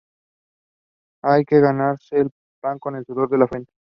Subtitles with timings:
[1.21, 3.71] Hay que ganarse el pan con el sudor de la frente